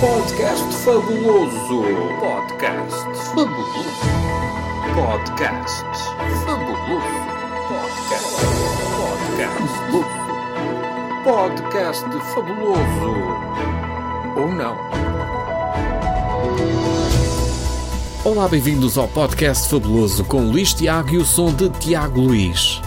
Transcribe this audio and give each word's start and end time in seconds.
Podcast 0.00 0.72
fabuloso. 0.84 1.82
Podcast 2.20 2.94
fabuloso. 3.34 3.98
Podcast 4.94 5.84
fabuloso. 6.44 7.18
Podcast. 7.68 8.36
Podcast. 9.34 9.64
Podcast 11.24 12.06
fabuloso. 12.32 13.12
Ou 14.36 14.52
não? 14.54 14.76
Olá, 18.24 18.46
bem-vindos 18.46 18.96
ao 18.96 19.08
Podcast 19.08 19.68
Fabuloso 19.68 20.22
com 20.22 20.42
Luís 20.42 20.72
Tiago 20.72 21.10
e 21.10 21.16
o 21.16 21.24
som 21.24 21.52
de 21.52 21.68
Tiago 21.70 22.20
Luís. 22.20 22.80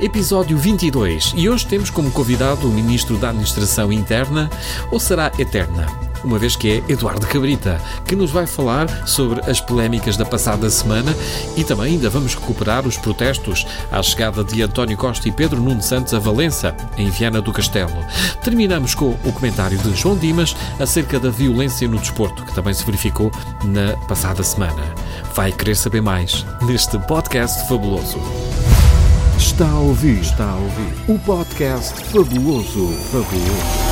Episódio 0.00 0.56
22 0.56 1.34
e 1.36 1.46
hoje 1.46 1.66
temos 1.66 1.90
como 1.90 2.10
convidado 2.10 2.66
o 2.66 2.72
Ministro 2.72 3.18
da 3.18 3.28
Administração 3.28 3.92
Interna, 3.92 4.48
ou 4.90 4.98
será 4.98 5.30
Eterna? 5.38 6.07
Uma 6.24 6.38
vez 6.38 6.56
que 6.56 6.70
é 6.70 6.92
Eduardo 6.92 7.26
Cabrita, 7.26 7.80
que 8.04 8.16
nos 8.16 8.30
vai 8.30 8.46
falar 8.46 9.06
sobre 9.06 9.40
as 9.50 9.60
polémicas 9.60 10.16
da 10.16 10.24
passada 10.24 10.68
semana 10.70 11.14
e 11.56 11.64
também 11.64 11.94
ainda 11.94 12.10
vamos 12.10 12.34
recuperar 12.34 12.86
os 12.86 12.96
protestos 12.96 13.66
à 13.90 14.02
chegada 14.02 14.42
de 14.44 14.62
António 14.62 14.96
Costa 14.96 15.28
e 15.28 15.32
Pedro 15.32 15.60
Nuno 15.60 15.82
Santos 15.82 16.14
a 16.14 16.18
Valença, 16.18 16.74
em 16.96 17.10
Viana 17.10 17.40
do 17.40 17.52
Castelo. 17.52 18.04
Terminamos 18.42 18.94
com 18.94 19.10
o 19.24 19.32
comentário 19.32 19.78
de 19.78 19.94
João 19.94 20.16
Dimas 20.16 20.54
acerca 20.78 21.18
da 21.18 21.30
violência 21.30 21.88
no 21.88 21.98
desporto, 21.98 22.44
que 22.44 22.54
também 22.54 22.74
se 22.74 22.84
verificou 22.84 23.30
na 23.64 23.96
passada 24.06 24.42
semana. 24.42 24.82
Vai 25.34 25.52
querer 25.52 25.76
saber 25.76 26.02
mais 26.02 26.44
neste 26.62 26.98
podcast 27.00 27.68
fabuloso. 27.68 28.18
Está 29.38 29.68
a 29.70 29.78
ouvir, 29.78 30.20
está 30.20 30.50
a 30.50 30.56
ouvir 30.56 30.94
o 31.08 31.18
podcast 31.20 31.94
fabuloso, 32.04 32.88
fabuloso. 33.10 33.87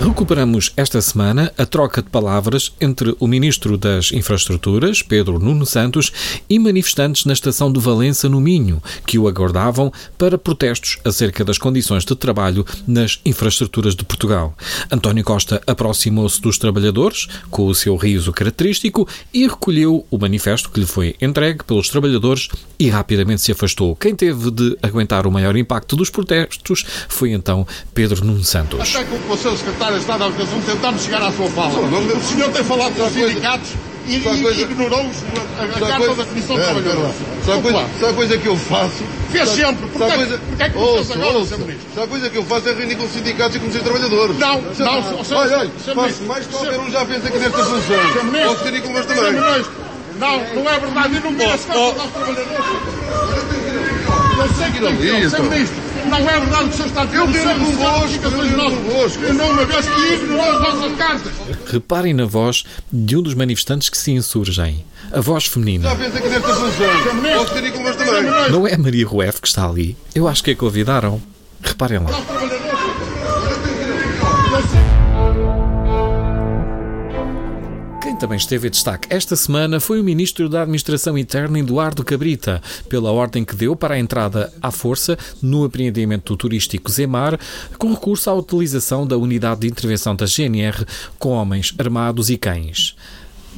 Recuperamos 0.00 0.72
esta 0.76 1.00
semana 1.00 1.52
a 1.56 1.64
troca 1.64 2.02
de 2.02 2.10
palavras 2.10 2.72
entre 2.80 3.16
o 3.18 3.26
Ministro 3.26 3.78
das 3.78 4.12
Infraestruturas, 4.12 5.02
Pedro 5.02 5.38
Nuno 5.38 5.64
Santos, 5.64 6.12
e 6.48 6.58
manifestantes 6.58 7.24
na 7.24 7.32
estação 7.32 7.72
de 7.72 7.80
Valença, 7.80 8.28
no 8.28 8.40
Minho, 8.40 8.82
que 9.06 9.18
o 9.18 9.26
aguardavam 9.26 9.92
para 10.18 10.38
protestos 10.38 10.98
acerca 11.04 11.44
das 11.44 11.58
condições 11.58 12.04
de 12.04 12.14
trabalho 12.14 12.64
nas 12.86 13.20
infraestruturas 13.24 13.94
de 13.94 14.04
Portugal. 14.04 14.54
António 14.90 15.24
Costa 15.24 15.62
aproximou-se 15.66 16.40
dos 16.40 16.58
trabalhadores, 16.58 17.26
com 17.50 17.66
o 17.66 17.74
seu 17.74 17.96
riso 17.96 18.32
característico, 18.32 19.08
e 19.32 19.46
recolheu 19.46 20.06
o 20.10 20.18
manifesto 20.18 20.70
que 20.70 20.80
lhe 20.80 20.86
foi 20.86 21.16
entregue 21.20 21.64
pelos 21.64 21.88
trabalhadores 21.88 22.48
e 22.78 22.88
rapidamente 22.88 23.42
se 23.42 23.52
afastou. 23.52 23.96
Quem 23.96 24.14
teve 24.14 24.50
de 24.50 24.76
aguentar 24.82 25.26
o 25.26 25.32
maior 25.32 25.56
impacto 25.56 25.96
dos 25.96 26.10
protestos 26.10 26.84
foi 27.08 27.32
então 27.32 27.66
Pedro 27.94 28.24
Nuno 28.24 28.44
Santos. 28.44 28.94
Até 28.94 29.04
que 29.04 29.32
o 29.32 29.36
seu 29.36 29.56
secretário 29.56 29.85
de 29.94 30.00
Estado 30.00 30.18
da 30.20 30.26
Educação 30.26 30.60
tentamos 30.62 31.02
chegar 31.02 31.22
à 31.22 31.32
sua 31.32 31.48
fala. 31.50 31.68
O 31.78 32.22
senhor 32.22 32.50
tem 32.50 32.64
falado 32.64 32.94
com 32.94 33.06
os 33.06 33.12
sindicatos 33.12 33.70
e, 34.06 34.12
e 34.16 34.62
ignorou-os 34.62 35.16
a, 35.58 35.62
a 35.64 35.66
carta 35.68 35.96
coisa- 35.96 36.14
da 36.14 36.24
Comissão 36.24 36.56
de 36.56 36.62
É, 36.62 36.64
Trabalhadores. 36.64 37.02
a 37.02 37.36
Desculpa 37.46 37.72
coisa, 37.72 38.10
a 38.10 38.12
coisa 38.14 38.38
que 38.38 38.46
eu 38.46 38.56
faço? 38.56 39.04
Fez 39.32 39.48
Sabe- 39.48 39.60
sempre. 39.60 39.86
Porquê- 39.88 40.12
a 40.12 40.16
coisa- 40.16 40.38
porquê 40.38 40.62
é 40.62 40.68
que 40.70 40.76
não 40.76 40.82
Ouça, 40.84 41.04
fez 41.04 41.10
agora, 41.24 41.38
ouça. 41.38 41.56
Ministro? 41.56 42.02
A 42.02 42.06
coisa 42.06 42.30
que 42.30 42.36
eu 42.38 42.44
faço 42.44 42.68
é 42.68 42.72
reunir 42.72 42.94
com 42.96 43.04
os 43.04 43.12
sindicatos 43.12 43.56
e 43.56 43.58
com 43.60 43.66
os 43.66 43.74
trabalhadores. 43.74 44.38
Não, 44.38 44.62
Sabe- 44.74 44.80
não, 45.10 45.24
Sr. 45.24 45.34
Olha, 45.36 45.58
olha, 45.58 45.70
Sr. 45.70 45.94
faço 45.94 46.00
Ministro. 46.00 46.26
mais 46.26 46.46
que 46.46 46.52
qualquer 46.52 46.78
um 46.80 46.90
já 46.90 47.04
fez 47.06 47.26
aqui 47.26 47.38
nesta 47.38 47.58
função. 47.64 47.80
Sr. 47.80 48.24
Ministro. 48.24 48.48
Posso 48.48 48.64
reunir 48.64 48.80
com 48.82 48.94
Sr. 48.94 49.04
também. 49.06 49.32
Não, 50.18 50.38
não 50.54 50.70
é 50.70 50.78
verdade. 50.78 51.16
E 51.16 51.20
não 51.20 51.30
merece 51.32 51.66
Oh, 51.74 51.78
aos 51.78 52.10
trabalhadores. 52.12 52.46
Eu 54.38 54.54
sei 54.54 54.70
que 54.70 54.80
tem 54.80 54.96
que 54.96 55.04
Isso. 55.26 55.36
Sr. 55.36 55.42
Ministro, 55.42 55.76
não 55.82 55.85
é 56.14 56.40
verdade 56.40 56.64
o 56.64 56.68
que 56.68 56.74
o 56.74 56.76
senhor 56.76 56.86
está 56.88 57.02
a 57.02 57.04
dizer. 57.04 57.18
Eu 57.18 57.24
O 57.26 57.32
senhor- 57.32 57.44
quero 57.46 57.62
o 57.62 57.66
senhor 57.66 57.78
convosco, 57.78 58.24
eu 58.24 58.30
nossas. 58.56 58.78
convosco. 58.78 59.24
E 59.24 59.32
não 59.32 59.50
uma 59.50 59.64
vez 59.64 59.86
que 59.88 60.14
ignorou 60.14 60.50
as 60.50 60.60
nossas 60.74 60.96
cartas. 60.96 61.32
Reparem 61.66 62.14
na 62.14 62.24
voz 62.24 62.64
de 62.92 63.16
um 63.16 63.22
dos 63.22 63.34
manifestantes 63.34 63.88
que 63.88 63.98
se 63.98 64.10
insurgem. 64.12 64.84
A 65.12 65.20
voz 65.20 65.46
feminina. 65.46 65.90
Já 65.90 65.96
fez 65.96 66.16
aqui 66.16 66.28
nesta 66.28 66.48
função. 66.54 67.36
Posso 67.38 67.54
reunir 67.54 67.70
com 67.72 67.84
os 67.84 67.96
também. 67.96 68.50
Não 68.50 68.66
é 68.66 68.74
a 68.74 68.78
Maria 68.78 69.06
Rueff 69.06 69.40
que 69.40 69.48
está 69.48 69.68
ali. 69.68 69.96
Eu 70.14 70.26
acho 70.28 70.42
que 70.42 70.50
a 70.50 70.56
convidaram. 70.56 71.20
Reparem 71.62 71.98
lá. 71.98 72.10
Quem 78.16 78.20
também 78.20 78.38
esteve 78.38 78.66
em 78.66 78.70
destaque 78.70 79.08
esta 79.10 79.36
semana 79.36 79.78
foi 79.78 80.00
o 80.00 80.04
Ministro 80.04 80.48
da 80.48 80.62
Administração 80.62 81.18
Interna, 81.18 81.58
Eduardo 81.58 82.02
Cabrita, 82.02 82.62
pela 82.88 83.12
ordem 83.12 83.44
que 83.44 83.54
deu 83.54 83.76
para 83.76 83.96
a 83.96 83.98
entrada 83.98 84.50
à 84.62 84.70
força 84.70 85.18
no 85.42 85.66
apreendimento 85.66 86.34
turístico 86.34 86.90
Zemar, 86.90 87.38
com 87.76 87.92
recurso 87.92 88.30
à 88.30 88.32
utilização 88.32 89.06
da 89.06 89.18
unidade 89.18 89.60
de 89.60 89.66
intervenção 89.66 90.16
da 90.16 90.24
GNR 90.24 90.86
com 91.18 91.28
homens 91.28 91.74
armados 91.78 92.30
e 92.30 92.38
cães. 92.38 92.96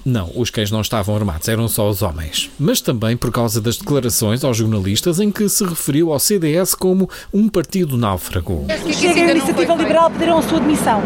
Não, 0.05 0.29
os 0.35 0.51
cães 0.51 0.73
não 0.73 0.81
estavam 0.81 1.15
armados, 1.15 1.47
eram 1.47 1.69
só 1.69 1.89
os 1.89 2.03
homens. 2.03 2.51
Mas 2.59 2.81
também 2.81 3.17
por 3.17 3.31
causa 3.31 3.61
das 3.61 3.77
declarações 3.77 4.43
aos 4.43 4.57
jornalistas 4.57 5.21
em 5.21 5.31
que 5.31 5.49
se 5.49 5.65
referiu 5.65 6.13
ao 6.13 6.19
CDS 6.19 6.75
como 6.75 7.09
um 7.33 7.49
partido 7.49 7.97
náufrago. 7.97 8.67
Chega 8.93 9.21
a 9.21 9.31
Iniciativa 9.31 9.75
Liberal 9.77 10.11
pediram 10.11 10.39
a 10.39 10.43
sua 10.43 10.59
demissão. 10.59 11.01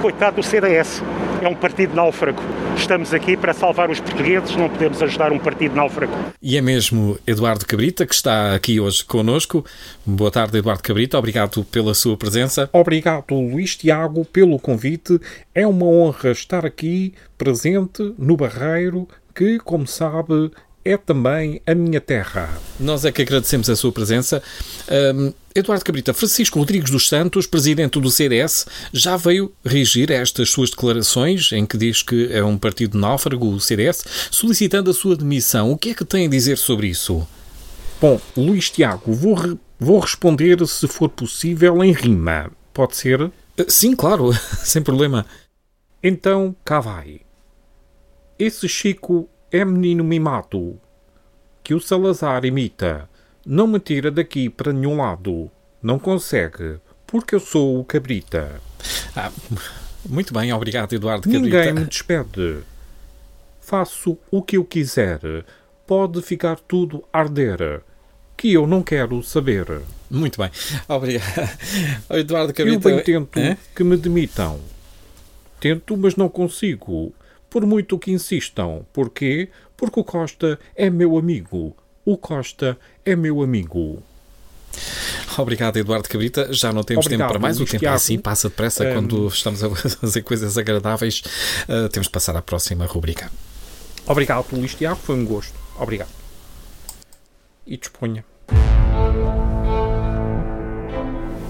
Coitado 0.00 0.36
do 0.36 0.42
CDS, 0.42 1.02
é 1.44 1.48
um 1.48 1.54
partido 1.54 1.94
náufrago. 1.94 2.42
Estamos 2.76 3.12
aqui 3.12 3.36
para 3.36 3.52
salvar 3.52 3.90
os 3.90 4.00
portugueses, 4.00 4.56
não 4.56 4.68
podemos 4.68 5.02
ajudar 5.02 5.32
um 5.32 5.38
partido 5.38 5.74
náufrago. 5.74 6.12
E 6.40 6.56
é 6.56 6.60
mesmo 6.60 7.18
Eduardo 7.26 7.66
Cabrita 7.66 8.06
que 8.06 8.14
está 8.14 8.54
aqui 8.54 8.80
hoje 8.80 9.04
connosco. 9.04 9.64
Boa 10.04 10.30
tarde, 10.30 10.58
Eduardo 10.58 10.82
Cabrita. 10.82 11.18
Obrigado 11.18 11.64
pela 11.64 11.94
sua 11.94 12.16
presença. 12.16 12.68
Obrigado, 12.72 13.34
Luís 13.34 13.76
Tiago, 13.76 14.24
pelo 14.24 14.58
convite. 14.58 15.20
É 15.54 15.66
uma 15.66 15.86
honra 15.86 16.30
estar 16.30 16.64
aqui 16.64 17.14
presente 17.36 18.14
no 18.18 18.36
Barreiro, 18.36 19.06
que, 19.34 19.58
como 19.58 19.86
sabe, 19.86 20.50
é 20.84 20.96
também 20.96 21.60
a 21.66 21.74
minha 21.74 22.00
terra. 22.00 22.48
Nós 22.78 23.04
é 23.04 23.12
que 23.12 23.22
agradecemos 23.22 23.70
a 23.70 23.76
sua 23.76 23.90
presença. 23.92 24.42
Hum, 25.14 25.32
Eduardo 25.54 25.84
Cabrita, 25.84 26.12
Francisco 26.12 26.58
Rodrigues 26.58 26.90
dos 26.90 27.08
Santos, 27.08 27.46
presidente 27.46 28.00
do 28.00 28.10
CDS, 28.10 28.66
já 28.92 29.16
veio 29.16 29.52
reagir 29.64 30.10
a 30.12 30.16
estas 30.16 30.50
suas 30.50 30.70
declarações 30.70 31.52
em 31.52 31.64
que 31.64 31.78
diz 31.78 32.02
que 32.02 32.28
é 32.32 32.44
um 32.44 32.58
partido 32.58 32.98
náufrago, 32.98 33.48
o 33.48 33.60
CDS, 33.60 34.04
solicitando 34.30 34.90
a 34.90 34.94
sua 34.94 35.16
demissão. 35.16 35.70
O 35.72 35.78
que 35.78 35.90
é 35.90 35.94
que 35.94 36.04
tem 36.04 36.26
a 36.26 36.30
dizer 36.30 36.58
sobre 36.58 36.88
isso? 36.88 37.26
Bom, 38.00 38.20
Luís 38.36 38.68
Tiago, 38.70 39.12
vou, 39.14 39.34
re- 39.34 39.56
vou 39.78 40.00
responder, 40.00 40.66
se 40.66 40.86
for 40.88 41.08
possível, 41.08 41.82
em 41.82 41.92
rima. 41.92 42.50
Pode 42.72 42.96
ser? 42.96 43.22
Uh, 43.22 43.32
Sim, 43.68 43.94
claro, 43.94 44.32
sem 44.64 44.82
problema. 44.82 45.24
Então, 46.02 46.54
cá 46.64 46.80
vai. 46.80 47.20
Esse 48.38 48.68
Chico 48.68 49.28
é 49.54 49.64
menino 49.64 50.02
mimado, 50.02 50.80
que 51.62 51.74
o 51.74 51.80
Salazar 51.80 52.44
imita. 52.44 53.08
Não 53.46 53.66
me 53.68 53.78
tira 53.78 54.10
daqui 54.10 54.48
para 54.50 54.72
nenhum 54.72 54.96
lado. 54.96 55.48
Não 55.80 55.96
consegue, 55.98 56.78
porque 57.06 57.34
eu 57.36 57.40
sou 57.40 57.78
o 57.78 57.84
cabrita. 57.84 58.60
Ah, 59.14 59.30
muito 60.08 60.34
bem, 60.34 60.52
obrigado, 60.52 60.92
Eduardo 60.94 61.28
Ninguém 61.28 61.50
Cabrita. 61.52 61.80
me 61.80 61.86
despede. 61.86 62.58
Faço 63.60 64.18
o 64.30 64.42
que 64.42 64.56
eu 64.56 64.64
quiser. 64.64 65.20
Pode 65.86 66.20
ficar 66.22 66.56
tudo 66.58 67.04
arder. 67.12 67.80
Que 68.36 68.52
eu 68.52 68.66
não 68.66 68.82
quero 68.82 69.22
saber. 69.22 69.66
Muito 70.10 70.40
bem, 70.40 70.50
obrigado. 70.88 71.48
Eduardo 72.10 72.50
Eu 72.50 72.54
Cabrita. 72.54 72.88
bem 72.88 73.02
tento 73.04 73.38
Hã? 73.38 73.56
que 73.76 73.84
me 73.84 73.96
demitam. 73.96 74.58
Tento, 75.60 75.96
mas 75.96 76.16
não 76.16 76.28
consigo. 76.28 77.14
Por 77.54 77.64
muito 77.64 77.96
que 78.00 78.10
insistam. 78.10 78.84
Porquê? 78.92 79.48
Porque 79.76 80.00
o 80.00 80.02
Costa 80.02 80.58
é 80.74 80.90
meu 80.90 81.16
amigo. 81.16 81.76
O 82.04 82.18
Costa 82.18 82.76
é 83.06 83.14
meu 83.14 83.40
amigo. 83.44 84.02
Obrigado, 85.38 85.76
Eduardo 85.76 86.08
Cabrita. 86.08 86.52
Já 86.52 86.72
não 86.72 86.82
temos 86.82 87.06
Obrigado, 87.06 87.28
tempo 87.28 87.32
para 87.32 87.38
mais. 87.40 87.60
O 87.60 87.64
tempo 87.64 87.76
é 87.76 87.78
Tiago. 87.78 87.94
assim, 87.94 88.18
passa 88.18 88.48
depressa 88.48 88.82
Hum. 88.84 88.94
quando 88.94 89.28
estamos 89.28 89.62
a 89.62 89.70
fazer 90.00 90.22
coisas 90.22 90.58
agradáveis. 90.58 91.22
Ah, 91.68 91.88
temos 91.88 92.08
de 92.08 92.10
passar 92.12 92.36
à 92.36 92.42
próxima 92.42 92.86
rubrica. 92.86 93.30
Obrigado, 94.04 94.46
Luís 94.52 94.74
Tiago. 94.74 94.96
Foi 94.96 95.14
um 95.14 95.24
gosto. 95.24 95.54
Obrigado. 95.78 96.10
E 97.64 97.76
disponha. 97.76 98.24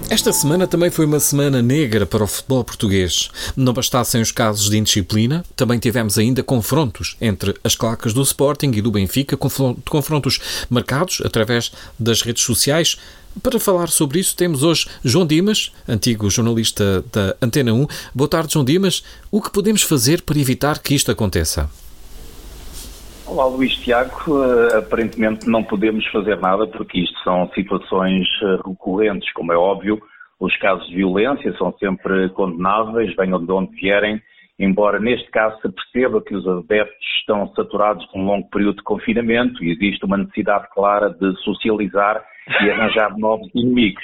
Esta 0.09 0.31
semana 0.31 0.67
também 0.67 0.89
foi 0.91 1.05
uma 1.05 1.19
semana 1.19 1.61
negra 1.61 2.05
para 2.05 2.23
o 2.23 2.27
futebol 2.27 2.63
português. 2.63 3.29
Não 3.55 3.73
bastassem 3.73 4.21
os 4.21 4.31
casos 4.31 4.69
de 4.69 4.77
indisciplina, 4.77 5.43
também 5.55 5.79
tivemos 5.79 6.17
ainda 6.17 6.43
confrontos 6.43 7.17
entre 7.19 7.55
as 7.63 7.75
clacas 7.75 8.13
do 8.13 8.21
Sporting 8.21 8.71
e 8.75 8.81
do 8.81 8.91
Benfica, 8.91 9.35
confron- 9.35 9.75
confrontos 9.89 10.39
marcados 10.69 11.21
através 11.25 11.71
das 11.99 12.21
redes 12.21 12.43
sociais. 12.43 12.97
Para 13.43 13.59
falar 13.59 13.89
sobre 13.89 14.19
isso, 14.19 14.35
temos 14.35 14.63
hoje 14.63 14.87
João 15.03 15.25
Dimas, 15.25 15.71
antigo 15.87 16.29
jornalista 16.29 17.03
da 17.11 17.35
Antena 17.41 17.73
1. 17.73 17.87
Boa 18.13 18.29
tarde, 18.29 18.53
João 18.53 18.63
Dimas. 18.63 19.03
O 19.31 19.41
que 19.41 19.51
podemos 19.51 19.81
fazer 19.81 20.21
para 20.21 20.39
evitar 20.39 20.79
que 20.79 20.93
isto 20.95 21.11
aconteça? 21.11 21.69
Olá, 23.27 23.47
Luís 23.47 23.75
Tiago. 23.77 24.11
Eh, 24.43 24.77
aparentemente 24.77 25.49
não 25.49 25.63
podemos 25.63 26.05
fazer 26.11 26.39
nada 26.39 26.67
porque 26.67 26.99
isto 26.99 27.17
são 27.23 27.49
situações 27.55 28.27
eh, 28.43 28.57
recorrentes, 28.67 29.31
como 29.33 29.51
é 29.51 29.57
óbvio. 29.57 29.99
Os 30.39 30.55
casos 30.57 30.87
de 30.87 30.95
violência 30.97 31.51
são 31.57 31.73
sempre 31.79 32.29
condenáveis, 32.29 33.15
venham 33.15 33.43
de 33.43 33.51
onde 33.51 33.75
vierem, 33.75 34.21
embora 34.59 34.99
neste 34.99 35.29
caso 35.31 35.59
se 35.59 35.69
perceba 35.69 36.21
que 36.21 36.35
os 36.35 36.47
adeptos 36.47 37.05
estão 37.19 37.51
saturados 37.55 38.07
de 38.11 38.19
um 38.19 38.25
longo 38.25 38.47
período 38.49 38.77
de 38.77 38.83
confinamento 38.83 39.63
e 39.63 39.71
existe 39.71 40.05
uma 40.05 40.17
necessidade 40.17 40.67
clara 40.71 41.09
de 41.09 41.35
socializar 41.41 42.23
e 42.61 42.69
arranjar 42.69 43.17
novos 43.17 43.49
inimigos. 43.55 44.03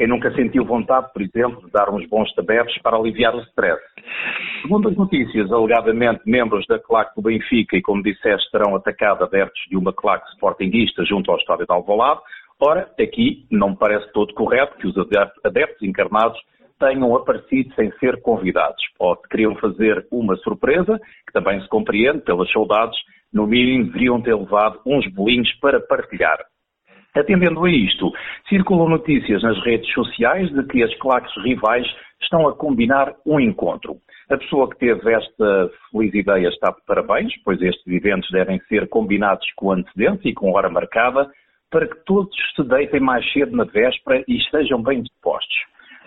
Quem 0.00 0.08
nunca 0.08 0.34
sentiu 0.34 0.64
vontade, 0.64 1.12
por 1.12 1.20
exemplo, 1.20 1.60
de 1.66 1.70
dar 1.70 1.90
uns 1.90 2.08
bons 2.08 2.32
tabetes 2.32 2.80
para 2.80 2.96
aliviar 2.96 3.36
o 3.36 3.40
stress. 3.40 3.78
Segundo 4.62 4.88
as 4.88 4.96
notícias, 4.96 5.52
alegadamente 5.52 6.22
membros 6.24 6.66
da 6.66 6.78
claque 6.78 7.14
do 7.14 7.20
Benfica 7.20 7.76
e, 7.76 7.82
como 7.82 8.02
disseste, 8.02 8.50
terão 8.50 8.74
atacado 8.74 9.24
adeptos 9.24 9.60
de 9.68 9.76
uma 9.76 9.92
claque 9.92 10.26
sportinguista 10.30 11.04
junto 11.04 11.30
ao 11.30 11.36
estádio 11.36 11.66
de 11.66 11.74
Alvalade. 11.74 12.18
Ora, 12.58 12.90
aqui 12.98 13.44
não 13.50 13.72
me 13.72 13.76
parece 13.76 14.10
todo 14.14 14.32
correto 14.32 14.74
que 14.78 14.86
os 14.86 14.94
adeptos 15.44 15.86
encarnados 15.86 16.40
tenham 16.78 17.14
aparecido 17.14 17.74
sem 17.74 17.92
ser 17.98 18.22
convidados. 18.22 18.82
Ou 18.98 19.14
queriam 19.30 19.54
fazer 19.56 20.06
uma 20.10 20.34
surpresa, 20.36 20.98
que 21.26 21.32
também 21.34 21.60
se 21.60 21.68
compreende 21.68 22.20
pelas 22.20 22.50
saudades, 22.50 22.98
no 23.30 23.46
mínimo 23.46 23.84
deveriam 23.84 24.22
ter 24.22 24.34
levado 24.34 24.80
uns 24.86 25.06
bolinhos 25.12 25.52
para 25.60 25.78
partilhar. 25.78 26.38
Atendendo 27.14 27.64
a 27.64 27.70
isto, 27.70 28.12
circulam 28.48 28.88
notícias 28.88 29.42
nas 29.42 29.58
redes 29.64 29.92
sociais 29.92 30.48
de 30.52 30.62
que 30.64 30.82
as 30.82 30.94
claques 30.98 31.32
rivais 31.42 31.86
estão 32.22 32.46
a 32.46 32.54
combinar 32.54 33.14
um 33.26 33.40
encontro. 33.40 33.96
A 34.30 34.36
pessoa 34.36 34.70
que 34.70 34.78
teve 34.78 35.12
esta 35.12 35.70
feliz 35.90 36.14
ideia 36.14 36.48
está 36.48 36.70
de 36.70 36.80
parabéns, 36.86 37.32
pois 37.44 37.60
estes 37.60 37.86
eventos 37.86 38.30
devem 38.30 38.60
ser 38.68 38.88
combinados 38.88 39.46
com 39.56 39.72
antecedência 39.72 40.28
e 40.28 40.34
com 40.34 40.52
hora 40.52 40.70
marcada, 40.70 41.28
para 41.68 41.88
que 41.88 41.96
todos 42.04 42.36
se 42.54 42.62
deitem 42.62 43.00
mais 43.00 43.28
cedo 43.32 43.56
na 43.56 43.64
véspera 43.64 44.22
e 44.28 44.36
estejam 44.36 44.82
bem 44.82 45.02
dispostos. 45.02 45.56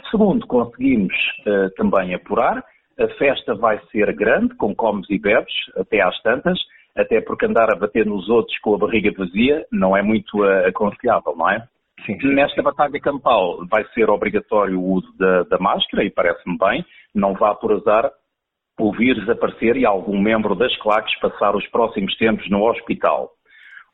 Segundo, 0.09 0.45
conseguimos 0.47 1.13
uh, 1.47 1.69
também 1.75 2.13
apurar, 2.13 2.63
a 2.99 3.07
festa 3.17 3.55
vai 3.55 3.79
ser 3.91 4.13
grande, 4.13 4.55
com 4.55 4.75
comes 4.75 5.09
e 5.09 5.17
bebes, 5.17 5.53
até 5.75 6.01
às 6.01 6.21
tantas, 6.21 6.59
até 6.95 7.21
porque 7.21 7.45
andar 7.45 7.71
a 7.71 7.75
bater 7.75 8.05
nos 8.05 8.29
outros 8.29 8.57
com 8.59 8.75
a 8.75 8.77
barriga 8.77 9.11
vazia 9.17 9.65
não 9.71 9.95
é 9.95 10.01
muito 10.01 10.43
uh, 10.43 10.67
aconselhável, 10.67 11.35
não 11.35 11.49
é? 11.49 11.67
Sim, 12.05 12.19
sim. 12.19 12.33
Nesta 12.33 12.61
batalha 12.61 12.99
campal 12.99 13.65
vai 13.67 13.85
ser 13.93 14.09
obrigatório 14.09 14.79
o 14.79 14.93
uso 14.93 15.11
da, 15.17 15.43
da 15.43 15.57
máscara, 15.57 16.03
e 16.03 16.09
parece-me 16.09 16.57
bem, 16.57 16.85
não 17.13 17.33
vá 17.33 17.55
por 17.55 17.71
azar 17.71 18.11
o 18.79 18.91
vírus 18.91 19.29
aparecer 19.29 19.77
e 19.77 19.85
algum 19.85 20.19
membro 20.19 20.55
das 20.55 20.75
claques 20.77 21.17
passar 21.19 21.55
os 21.55 21.65
próximos 21.67 22.15
tempos 22.17 22.49
no 22.49 22.63
hospital. 22.67 23.31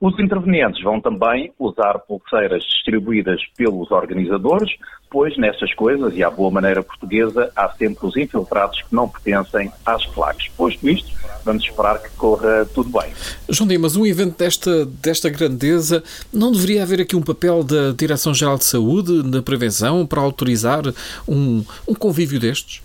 Os 0.02 0.18
intervenientes 0.18 0.82
vão 0.82 1.02
também 1.02 1.52
usar 1.60 2.00
pulseiras 2.00 2.64
distribuídas 2.64 3.42
pelos 3.58 3.92
organizadores, 3.92 4.72
pois 5.12 5.38
nestas 5.38 5.74
coisas, 5.74 6.16
e 6.16 6.24
à 6.24 6.32
boa 6.32 6.50
maneira 6.50 6.82
portuguesa, 6.82 7.52
há 7.54 7.68
sempre 7.74 8.08
os 8.08 8.16
infiltrados 8.16 8.82
que 8.82 8.96
não 8.96 9.10
pertencem 9.10 9.70
às 9.86 10.06
claques. 10.06 10.48
Posto 10.56 10.88
isto, 10.88 11.12
vamos 11.44 11.66
esperar 11.66 12.02
que 12.02 12.10
corra 12.12 12.66
tudo 12.74 12.98
bem. 12.98 13.12
João 13.50 13.68
Dimas, 13.68 13.98
um 13.98 14.06
evento 14.06 14.38
desta, 14.38 14.86
desta 14.86 15.30
grandeza, 15.30 16.02
não 16.32 16.54
deveria 16.54 16.84
haver 16.84 17.02
aqui 17.02 17.18
um 17.18 17.22
papel 17.22 17.62
da 17.62 17.92
Direção-Geral 17.92 18.58
de 18.58 18.64
Saúde 18.64 19.22
na 19.30 19.42
prevenção 19.42 20.08
para 20.08 20.22
autorizar 20.22 20.84
um, 21.28 21.62
um 21.86 21.94
convívio 21.94 22.40
destes? 22.40 22.82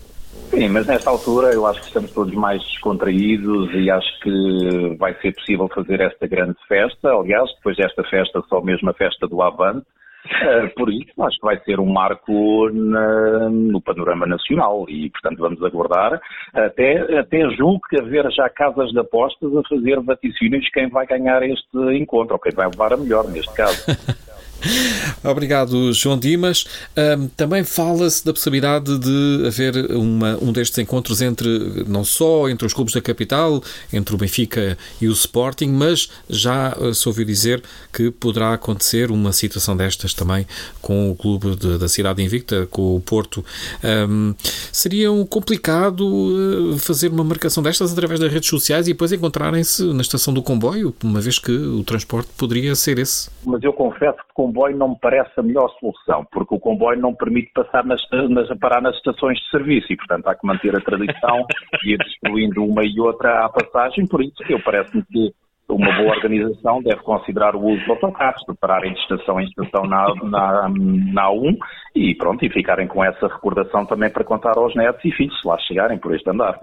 Sim, 0.49 0.69
mas 0.69 0.87
nesta 0.87 1.09
altura 1.09 1.53
eu 1.53 1.65
acho 1.65 1.81
que 1.81 1.87
estamos 1.87 2.11
todos 2.11 2.33
mais 2.33 2.63
descontraídos 2.63 3.73
e 3.73 3.89
acho 3.89 4.19
que 4.21 4.95
vai 4.97 5.13
ser 5.21 5.33
possível 5.33 5.67
fazer 5.73 6.01
esta 6.01 6.27
grande 6.27 6.55
festa. 6.67 7.09
Aliás, 7.09 7.49
depois 7.55 7.75
desta 7.77 8.03
festa, 8.03 8.41
só 8.47 8.61
mesmo 8.61 8.89
a 8.89 8.93
festa 8.93 9.27
do 9.27 9.41
Avante. 9.41 9.85
Uh, 10.25 10.73
por 10.75 10.91
isso, 10.91 11.11
acho 11.21 11.37
que 11.37 11.45
vai 11.45 11.59
ser 11.59 11.79
um 11.79 11.85
marco 11.85 12.69
na, 12.73 13.47
no 13.49 13.79
panorama 13.79 14.25
nacional 14.25 14.85
e, 14.89 15.09
portanto, 15.11 15.37
vamos 15.37 15.63
aguardar. 15.63 16.19
Até, 16.51 17.19
até 17.19 17.47
julgo 17.51 17.81
que 17.87 17.99
haver 17.99 18.31
já 18.31 18.49
casas 18.49 18.89
de 18.89 18.99
apostas 18.99 19.55
a 19.55 19.61
fazer 19.69 19.99
vaticínios 20.01 20.67
quem 20.71 20.89
vai 20.89 21.05
ganhar 21.05 21.43
este 21.43 21.77
encontro, 21.95 22.33
ou 22.33 22.39
quem 22.39 22.53
vai 22.53 22.67
levar 22.67 22.93
a 22.93 22.97
melhor 22.97 23.27
neste 23.27 23.53
caso. 23.53 23.85
Obrigado, 25.23 25.93
João 25.93 26.17
Dimas. 26.17 26.65
Um, 26.95 27.27
também 27.27 27.63
fala-se 27.63 28.25
da 28.25 28.33
possibilidade 28.33 28.97
de 28.97 29.43
haver 29.47 29.91
uma, 29.91 30.37
um 30.41 30.51
destes 30.51 30.77
encontros 30.77 31.21
entre, 31.21 31.83
não 31.87 32.03
só 32.03 32.49
entre 32.49 32.65
os 32.65 32.73
clubes 32.73 32.93
da 32.93 33.01
capital, 33.01 33.61
entre 33.91 34.15
o 34.15 34.17
Benfica 34.17 34.77
e 35.01 35.07
o 35.07 35.11
Sporting, 35.11 35.67
mas 35.67 36.09
já 36.29 36.75
uh, 36.77 36.93
se 36.93 37.07
ouviu 37.07 37.25
dizer 37.25 37.63
que 37.91 38.11
poderá 38.11 38.53
acontecer 38.53 39.11
uma 39.11 39.31
situação 39.31 39.75
destas 39.75 40.13
também 40.13 40.45
com 40.81 41.11
o 41.11 41.15
clube 41.15 41.55
de, 41.55 41.77
da 41.77 41.87
cidade 41.87 42.23
invicta, 42.23 42.67
com 42.67 42.95
o 42.95 42.99
Porto. 42.99 43.43
Um, 43.83 44.33
seria 44.71 45.11
um 45.11 45.25
complicado 45.25 46.05
uh, 46.05 46.77
fazer 46.77 47.11
uma 47.11 47.23
marcação 47.23 47.61
destas 47.61 47.91
através 47.91 48.19
das 48.19 48.31
redes 48.31 48.49
sociais 48.49 48.87
e 48.87 48.93
depois 48.93 49.11
encontrarem-se 49.11 49.83
na 49.93 50.01
estação 50.01 50.33
do 50.33 50.41
comboio, 50.41 50.93
uma 51.03 51.21
vez 51.21 51.39
que 51.39 51.51
o 51.51 51.83
transporte 51.83 52.29
poderia 52.37 52.75
ser 52.75 52.99
esse. 52.99 53.29
Mas 53.45 53.63
eu 53.63 53.73
confesso 53.73 54.17
que 54.17 54.33
comboio 54.45 54.77
não 54.77 54.89
me 54.89 54.97
parece 55.01 55.31
a 55.37 55.43
melhor 55.43 55.69
solução, 55.79 56.25
porque 56.31 56.53
o 56.53 56.59
comboio 56.59 56.99
não 56.99 57.15
permite 57.15 57.51
passar 57.53 57.83
nas, 57.83 58.01
nas, 58.29 58.47
parar 58.59 58.81
nas 58.81 58.95
estações 58.97 59.39
de 59.39 59.49
serviço 59.49 59.91
e, 59.91 59.97
portanto, 59.97 60.27
há 60.27 60.35
que 60.35 60.45
manter 60.45 60.75
a 60.75 60.81
tradição 60.81 61.45
e 61.83 61.93
ir 61.93 61.97
destruindo 61.97 62.63
uma 62.63 62.83
e 62.83 62.99
outra 62.99 63.45
à 63.45 63.49
passagem. 63.49 64.05
Por 64.07 64.21
isso, 64.21 64.35
eu 64.47 64.61
parece-me 64.63 65.03
que 65.05 65.33
uma 65.67 65.91
boa 65.97 66.15
organização 66.15 66.81
deve 66.83 67.01
considerar 67.01 67.55
o 67.55 67.65
uso 67.65 67.83
de 67.83 67.89
autocarros, 67.89 68.43
de 68.47 68.55
pararem 68.55 68.93
de 68.93 68.99
estação 68.99 69.41
em 69.41 69.45
estação 69.45 69.83
na, 69.85 70.13
na, 70.23 70.69
na 70.69 71.23
A1 71.29 71.57
e 71.95 72.13
pronto, 72.13 72.45
e 72.45 72.49
ficarem 72.49 72.87
com 72.87 73.03
essa 73.03 73.27
recordação 73.27 73.83
também 73.85 74.11
para 74.11 74.23
contar 74.23 74.57
aos 74.57 74.75
netos 74.75 75.03
e 75.03 75.11
filhos, 75.11 75.39
se 75.41 75.47
lá 75.47 75.57
chegarem 75.57 75.97
por 75.97 76.13
este 76.13 76.29
andar. 76.29 76.59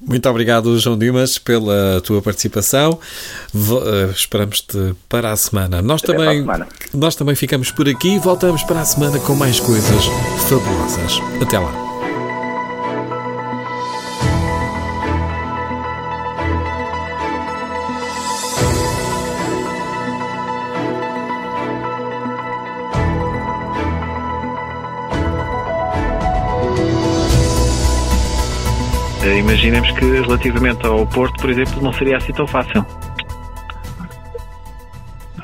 Muito 0.00 0.28
obrigado, 0.28 0.78
João 0.78 0.98
Dimas, 0.98 1.38
pela 1.38 2.00
tua 2.02 2.22
participação. 2.22 2.98
Uh, 3.54 4.10
Esperamos-te 4.10 4.94
para 5.08 5.32
a 5.32 5.36
semana. 5.36 5.82
Nós 5.82 6.02
também, 6.02 6.40
semana. 6.40 6.66
nós 6.92 7.14
também 7.14 7.34
ficamos 7.34 7.70
por 7.70 7.88
aqui 7.88 8.14
e 8.14 8.18
voltamos 8.18 8.62
para 8.62 8.80
a 8.80 8.84
semana 8.84 9.18
com 9.18 9.34
mais 9.34 9.60
coisas 9.60 10.04
fabulosas. 10.48 11.20
Até 11.42 11.58
lá. 11.58 11.89
Imaginemos 29.26 29.90
que 29.92 30.04
relativamente 30.20 30.86
ao 30.86 31.06
Porto, 31.06 31.40
por 31.40 31.50
exemplo, 31.50 31.82
não 31.82 31.92
seria 31.92 32.16
assim 32.16 32.32
tão 32.32 32.46
fácil. 32.46 32.84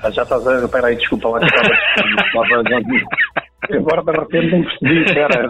Ah, 0.02 0.10
já 0.10 0.22
estás 0.22 0.46
a. 0.46 0.64
Espera 0.64 0.86
aí, 0.86 0.96
desculpa 0.96 1.28
lá 1.28 1.40
que 1.40 1.46
estava. 1.46 2.62
Agora 3.72 4.02
de 4.02 4.12
repente 4.12 4.52
não 4.52 4.62
percebi, 4.62 5.04
espera. 5.04 5.48